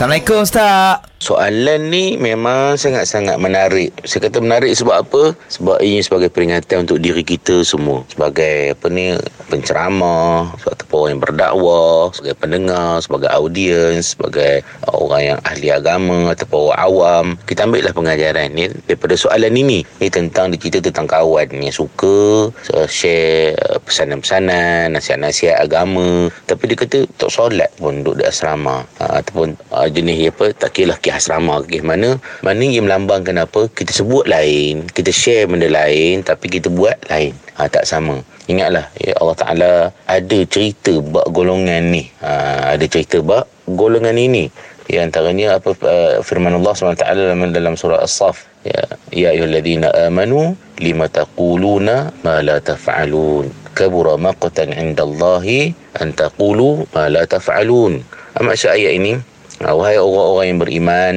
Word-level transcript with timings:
Assalamualaikum 0.00 0.48
Ustaz. 0.48 1.04
Soalan 1.20 1.92
ni 1.92 2.16
memang 2.16 2.80
sangat-sangat 2.80 3.36
menarik. 3.36 3.92
Saya 4.08 4.32
kata 4.32 4.40
menarik 4.40 4.72
sebab 4.72 5.04
apa? 5.04 5.36
Sebab 5.52 5.76
ini 5.84 6.00
sebagai 6.00 6.32
peringatan 6.32 6.88
untuk 6.88 6.96
diri 6.96 7.20
kita 7.20 7.60
semua. 7.60 8.08
Sebagai 8.08 8.72
apa 8.72 8.88
ni 8.88 9.12
penceramah, 9.52 10.56
sebagai 10.56 10.88
orang 10.96 11.12
yang 11.12 11.20
berdakwah, 11.20 12.08
sebagai 12.16 12.36
pendengar, 12.40 13.04
sebagai 13.04 13.28
audiens, 13.28 14.16
sebagai 14.16 14.64
orang 14.88 15.22
yang 15.36 15.38
ahli 15.44 15.68
agama 15.68 16.32
ataupun 16.32 16.72
orang 16.72 16.80
awam. 16.80 17.26
Kita 17.44 17.68
ambil 17.68 17.84
lah 17.84 17.92
pengajaran 17.92 18.48
ni 18.56 18.72
daripada 18.88 19.12
soalan 19.20 19.52
ini. 19.52 19.84
Ini 20.00 20.08
tentang 20.08 20.56
cerita 20.56 20.80
tentang 20.80 21.04
kawan 21.04 21.52
yang 21.52 21.76
suka 21.76 22.48
share 22.88 23.52
pesanan-pesanan, 23.84 24.96
nasihat-nasihat 24.96 25.60
agama. 25.60 26.32
Tapi 26.48 26.64
dia 26.64 26.80
kata 26.80 27.04
tak 27.20 27.28
solat 27.28 27.68
pun 27.76 28.00
duduk 28.00 28.24
di 28.24 28.24
asrama. 28.24 28.88
Ha, 29.04 29.20
ataupun 29.20 29.52
jenis 29.90 30.30
apa, 30.30 30.54
tak 30.54 30.70
kira 30.72 30.94
lah 30.94 30.98
pergi 31.02 31.12
asrama 31.12 31.60
ke 31.66 31.82
mana. 31.82 32.16
Mana 32.40 32.62
yang 32.62 32.86
melambangkan 32.86 33.42
apa? 33.42 33.66
Kita 33.70 33.90
sebut 33.90 34.30
lain 34.30 34.90
kita 35.00 35.10
share 35.10 35.48
benda 35.48 35.66
lain 35.66 36.20
tapi 36.20 36.46
kita 36.52 36.68
buat 36.68 36.96
lain. 37.08 37.32
Ha, 37.56 37.66
tak 37.72 37.84
sama. 37.88 38.20
Ingatlah 38.50 38.90
ya 38.98 39.16
Allah 39.18 39.36
Taala 39.36 39.72
ada 40.06 40.38
cerita 40.46 40.92
bab 41.00 41.28
golongan 41.30 41.92
ni. 41.92 42.08
Ha, 42.20 42.74
ada 42.76 42.84
cerita 42.86 43.22
bab 43.24 43.48
golongan 43.64 44.16
ini. 44.16 44.52
Di 44.90 44.98
antaranya 44.98 45.62
apa 45.62 45.70
uh, 45.86 46.18
firman 46.26 46.50
Allah 46.58 46.74
SWT 46.74 47.06
dalam, 47.06 47.46
dalam 47.54 47.74
surah 47.78 48.02
As-Saf. 48.02 48.50
Ya 48.66 48.82
ya 49.08 49.32
ayyuhalladzina 49.32 49.88
amanu 50.10 50.52
lima 50.82 51.06
taquluna 51.08 52.10
ma 52.26 52.42
la 52.42 52.58
taf'alun? 52.58 53.48
Kabura 53.72 54.18
maqtan 54.18 54.74
'indallahi 54.74 55.72
an 56.02 56.10
taqulu 56.12 56.90
ma 56.90 57.06
la 57.06 57.22
taf'alun? 57.24 58.02
Maksud 58.36 58.74
ayat 58.74 58.98
ini 58.98 59.14
wahai 59.60 60.00
orang-orang 60.00 60.46
yang 60.48 60.60
beriman, 60.60 61.14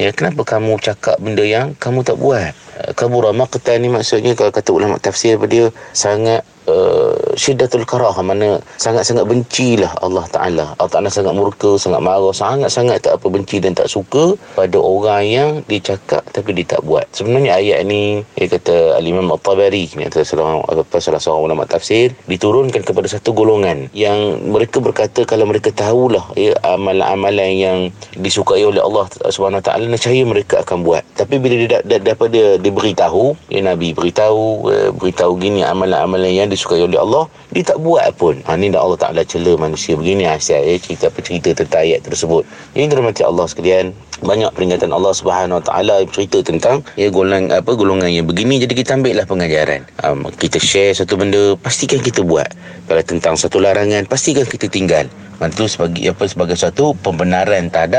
ya 0.00 0.08
kenapa 0.16 0.48
kamu 0.48 0.80
cakap 0.80 1.20
benda 1.20 1.44
yang 1.44 1.76
kamu 1.76 2.00
tak 2.00 2.16
buat? 2.16 2.56
Ah, 2.72 2.96
kabura 2.96 3.36
maqtan 3.36 3.84
ni 3.84 3.92
maksudnya 3.92 4.32
kalau 4.32 4.48
kata 4.48 4.72
ulama 4.72 4.96
tafsir 4.96 5.36
dia 5.44 5.68
sangat 5.92 6.40
uh, 6.68 7.34
syiddatul 7.34 7.84
karah 7.84 8.14
mana 8.22 8.64
sangat-sangat 8.78 9.24
bencilah 9.26 9.92
Allah 10.00 10.24
Taala. 10.30 10.66
Allah 10.78 10.92
Taala 10.92 11.10
sangat 11.12 11.34
murka, 11.34 11.76
sangat 11.76 12.00
marah, 12.00 12.32
sangat-sangat 12.32 13.02
tak 13.02 13.18
apa 13.18 13.26
benci 13.28 13.58
dan 13.58 13.74
tak 13.74 13.90
suka 13.90 14.40
pada 14.54 14.78
orang 14.78 15.22
yang 15.26 15.50
dicakap 15.66 16.22
tapi 16.30 16.54
dia 16.54 16.78
tak 16.78 16.82
buat. 16.86 17.04
Sebenarnya 17.12 17.58
ayat 17.58 17.84
ni 17.84 18.22
dia 18.40 18.46
kata 18.48 18.96
Al-Imam 18.96 19.28
At-Tabari 19.34 19.92
ni 19.98 20.08
seorang 20.08 20.64
apa 20.64 20.96
salah 20.96 21.20
seorang 21.20 21.52
ulama 21.52 21.68
tafsir 21.68 22.14
diturunkan 22.30 22.82
kepada 22.86 23.08
satu 23.10 23.34
golongan 23.34 23.92
yang 23.92 24.40
mereka 24.48 24.78
berkata 24.80 25.28
kalau 25.28 25.48
mereka 25.48 25.74
tahulah 25.74 26.30
ya 26.38 26.56
amalan-amalan 26.64 27.50
yang 27.52 27.78
disukai 28.16 28.62
oleh 28.62 28.80
Allah 28.80 29.08
Subhanahu 29.28 29.64
Taala 29.64 29.88
nescaya 29.90 30.22
mereka 30.22 30.62
akan 30.62 30.86
buat. 30.86 31.02
Tapi 31.18 31.36
bila 31.36 31.54
dia 31.82 31.98
dapat 32.00 32.28
dia 32.32 32.46
diberitahu, 32.62 33.36
ya 33.50 33.60
Nabi 33.60 33.92
beritahu, 33.92 34.70
eh, 34.70 34.90
beritahu 34.94 35.36
gini 35.36 35.66
amalan-amalan 35.66 36.30
yang 36.30 36.48
disukai 36.48 36.80
oleh 36.80 36.96
Allah 36.96 37.26
dia 37.52 37.66
tak 37.66 37.82
buat 37.82 38.08
pun. 38.16 38.40
Ha, 38.48 38.56
ni 38.56 38.72
dah 38.72 38.80
Allah 38.80 38.96
Ta'ala 38.96 39.22
cela 39.26 39.52
manusia 39.60 39.92
begini 39.92 40.24
asyik 40.24 40.62
ya, 40.62 40.74
cerita 40.80 41.04
apa 41.12 41.20
cerita 41.20 41.50
tentang 41.52 41.82
ayat 41.84 42.00
tersebut. 42.06 42.42
Ini 42.72 42.88
dirahmati 42.88 43.22
Allah 43.26 43.44
sekalian. 43.44 43.92
Banyak 44.22 44.54
peringatan 44.54 44.94
Allah 44.94 45.10
Subhanahu 45.10 45.58
Wa 45.58 45.64
Taala 45.66 46.06
cerita 46.06 46.38
tentang 46.46 46.86
ya 46.94 47.10
golongan 47.10 47.50
apa 47.58 47.74
golongan 47.74 48.06
yang 48.06 48.22
begini. 48.22 48.62
Jadi 48.62 48.78
kita 48.78 48.94
ambil 48.94 49.18
lah 49.18 49.26
pengajaran. 49.26 49.82
Um, 50.06 50.30
kita 50.30 50.62
share 50.62 50.94
satu 50.94 51.18
benda 51.18 51.58
pastikan 51.58 51.98
kita 51.98 52.22
buat. 52.22 52.46
Kalau 52.86 53.02
tentang 53.02 53.34
satu 53.34 53.58
larangan 53.58 54.06
pastikan 54.06 54.46
kita 54.46 54.70
tinggal. 54.70 55.10
Itu 55.42 55.66
sebagai 55.66 56.06
apa 56.06 56.22
sebagai 56.30 56.54
satu 56.54 56.94
pembenaran 57.02 57.66
tak 57.66 57.98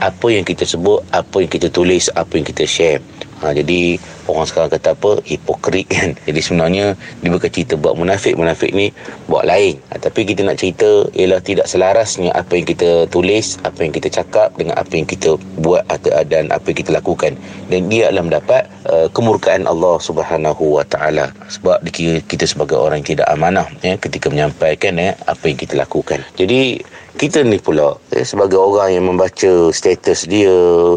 apa 0.00 0.26
yang 0.32 0.42
kita 0.42 0.64
sebut 0.66 1.04
apa 1.14 1.44
yang 1.44 1.50
kita 1.52 1.68
tulis 1.70 2.08
apa 2.16 2.32
yang 2.34 2.46
kita 2.48 2.64
share 2.64 2.98
Ha, 3.40 3.56
jadi 3.56 3.96
orang 4.28 4.44
sekarang 4.44 4.68
kata 4.68 4.92
apa? 4.92 5.24
Hipokrit 5.24 5.88
kan. 5.88 6.12
Jadi 6.28 6.40
sebenarnya 6.44 6.92
dia 7.24 7.30
bukan 7.32 7.48
cerita 7.48 7.74
buat 7.80 7.96
munafik. 7.96 8.36
Munafik 8.36 8.76
ni 8.76 8.92
buat 9.32 9.48
lain. 9.48 9.80
Ha, 9.88 9.96
tapi 9.96 10.28
kita 10.28 10.44
nak 10.44 10.60
cerita 10.60 11.08
ialah 11.16 11.40
tidak 11.40 11.64
selarasnya 11.64 12.28
apa 12.36 12.52
yang 12.60 12.68
kita 12.68 13.08
tulis, 13.08 13.56
apa 13.64 13.80
yang 13.80 13.92
kita 13.96 14.12
cakap 14.12 14.52
dengan 14.60 14.76
apa 14.76 14.92
yang 14.92 15.08
kita 15.08 15.40
buat 15.56 15.88
atau 15.88 16.12
dan 16.28 16.52
apa 16.52 16.68
yang 16.68 16.78
kita 16.84 16.92
lakukan. 16.92 17.32
Dan 17.72 17.88
dia 17.88 18.12
adalah 18.12 18.28
mendapat 18.28 18.62
uh, 18.92 19.08
kemurkaan 19.08 19.64
Allah 19.64 19.96
Subhanahu 19.96 20.76
Wa 20.76 20.84
Taala. 20.84 21.32
Sebab 21.48 21.80
dikira 21.80 22.20
kita 22.20 22.44
sebagai 22.44 22.76
orang 22.76 23.00
yang 23.00 23.16
tidak 23.16 23.28
amanah 23.32 23.66
ya, 23.80 23.96
ketika 23.96 24.28
menyampaikan 24.28 25.00
ya, 25.00 25.16
apa 25.24 25.48
yang 25.48 25.56
kita 25.56 25.80
lakukan. 25.80 26.20
Jadi 26.36 26.84
kita 27.18 27.42
ni 27.42 27.58
pula 27.58 27.98
eh, 28.14 28.22
sebagai 28.22 28.60
orang 28.60 28.94
yang 28.94 29.04
membaca 29.10 29.74
status 29.74 30.30
dia 30.30 30.52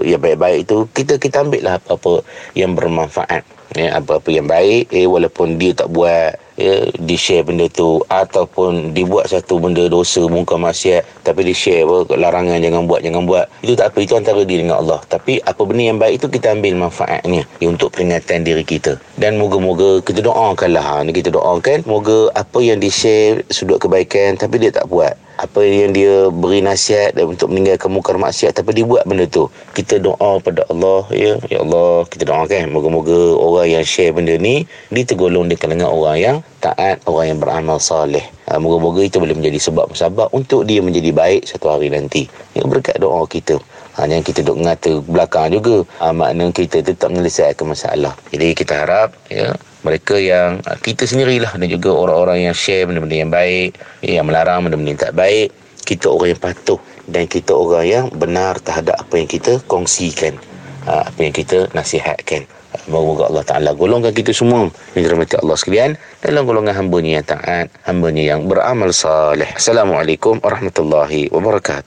yang 0.06 0.22
baik-baik 0.22 0.70
itu 0.70 0.86
kita 0.94 1.18
kita 1.18 1.42
ambil 1.42 1.62
lah 1.66 1.76
apa-apa 1.82 2.22
yang 2.54 2.78
bermanfaat. 2.78 3.42
Ya 3.74 3.98
apa-apa 3.98 4.30
yang 4.30 4.46
baik 4.46 4.94
eh 4.94 5.10
walaupun 5.10 5.58
dia 5.58 5.74
tak 5.74 5.90
buat 5.90 6.38
ya 6.62 6.86
di 6.94 7.18
share 7.18 7.42
benda 7.42 7.66
tu 7.74 8.06
ataupun 8.06 8.94
dibuat 8.94 9.34
satu 9.34 9.58
benda 9.58 9.90
dosa 9.90 10.22
muka 10.30 10.54
maksiat 10.54 11.26
tapi 11.26 11.42
di 11.42 11.58
share 11.58 11.82
apa 11.82 12.14
larangan 12.14 12.62
jangan 12.62 12.86
buat 12.86 13.02
jangan 13.02 13.26
buat. 13.26 13.50
Itu 13.66 13.74
tak 13.74 13.98
apa 13.98 13.98
itu 14.06 14.14
antara 14.14 14.46
dia 14.46 14.62
dengan 14.62 14.78
Allah. 14.78 15.02
Tapi 15.10 15.42
apa 15.42 15.62
benda 15.66 15.90
yang 15.90 15.98
baik 15.98 16.22
itu 16.22 16.28
kita 16.30 16.54
ambil 16.54 16.86
manfaatnya 16.86 17.50
ya, 17.58 17.66
untuk 17.66 17.90
peringatan 17.98 18.46
diri 18.46 18.62
kita. 18.62 19.02
Dan 19.18 19.42
moga-moga 19.42 20.06
kita 20.06 20.22
doakanlah 20.22 20.86
ha, 20.86 21.02
kita 21.10 21.34
doakan 21.34 21.82
moga 21.90 22.30
apa 22.38 22.60
yang 22.62 22.78
di 22.78 22.94
share 22.94 23.42
sudut 23.50 23.82
kebaikan 23.82 24.38
tapi 24.38 24.62
dia 24.62 24.70
tak 24.70 24.86
buat 24.86 25.18
apa 25.38 25.66
yang 25.66 25.92
dia 25.96 26.30
beri 26.30 26.62
nasihat 26.62 27.18
dan 27.18 27.30
untuk 27.30 27.50
meninggalkan 27.50 27.90
mungkar 27.90 28.16
maksiat 28.20 28.54
tapi 28.54 28.78
dia 28.78 28.86
buat 28.86 29.04
benda 29.08 29.26
tu. 29.26 29.50
Kita 29.74 29.98
doa 29.98 30.38
pada 30.40 30.66
Allah 30.70 31.08
ya. 31.10 31.34
Ya 31.50 31.66
Allah 31.66 32.06
kita 32.10 32.30
doakan. 32.30 32.70
Moga-moga 32.70 33.38
orang 33.38 33.82
yang 33.82 33.84
share 33.86 34.14
benda 34.14 34.38
ni 34.38 34.70
ditergolong 34.94 35.50
di 35.50 35.58
kalangan 35.58 35.90
orang 35.90 36.18
yang 36.20 36.38
taat 36.62 37.02
orang 37.10 37.36
yang 37.36 37.40
beramal 37.42 37.78
soleh 37.82 38.24
ha, 38.48 38.62
moga-moga 38.62 39.02
itu 39.04 39.18
boleh 39.18 39.36
menjadi 39.36 39.60
sebab-sebab 39.60 40.30
untuk 40.36 40.70
dia 40.70 40.80
menjadi 40.84 41.10
baik 41.10 41.50
satu 41.50 41.74
hari 41.74 41.90
nanti. 41.90 42.30
Ya 42.54 42.64
berkat 42.70 43.02
doa 43.02 43.26
kita. 43.26 43.58
Hanya 43.98 44.26
kita 44.26 44.42
duk 44.42 44.58
ngata 44.58 45.06
belakang 45.06 45.54
juga. 45.54 45.86
Ha, 46.02 46.14
makna 46.14 46.50
kita 46.54 46.82
tetap 46.86 47.10
menyelesaikan 47.10 47.66
masalah. 47.66 48.14
Jadi 48.30 48.54
kita 48.58 48.74
harap 48.86 49.14
ya 49.30 49.54
mereka 49.84 50.16
yang 50.16 50.64
kita 50.80 51.04
sendirilah 51.04 51.60
dan 51.60 51.68
juga 51.68 51.92
orang-orang 51.92 52.50
yang 52.50 52.56
share 52.56 52.88
benda-benda 52.88 53.16
yang 53.20 53.32
baik 53.32 53.76
yang 54.00 54.26
melarang 54.26 54.64
benda-benda 54.64 54.92
yang 54.96 55.04
tak 55.04 55.16
baik. 55.16 55.52
Kita 55.84 56.08
orang 56.08 56.32
yang 56.32 56.42
patuh 56.42 56.80
dan 57.12 57.28
kita 57.28 57.52
orang 57.52 57.84
yang 57.84 58.06
benar 58.16 58.56
terhadap 58.64 58.96
apa 58.96 59.14
yang 59.20 59.28
kita 59.28 59.60
kongsikan. 59.68 60.40
Ah, 60.88 61.04
apa 61.08 61.20
yang 61.20 61.36
kita 61.36 61.68
nasihatkan. 61.76 62.48
Moga 62.90 63.30
Allah 63.30 63.46
Ta'ala 63.46 63.72
golongkan 63.78 64.12
kita 64.12 64.34
semua. 64.34 64.66
Dirahmati 64.98 65.38
Allah 65.38 65.54
sekalian 65.54 65.92
Dalam 66.26 66.42
golongan 66.50 66.74
hamba 66.74 66.98
yang 67.06 67.22
taat 67.22 67.70
hamba 67.86 68.10
yang 68.10 68.50
beramal 68.50 68.90
salih. 68.90 69.48
Assalamualaikum 69.54 70.42
warahmatullahi 70.42 71.30
wabarakatuh 71.30 71.82